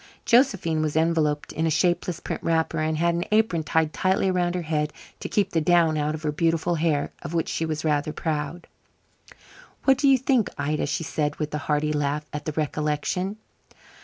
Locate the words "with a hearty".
11.35-11.93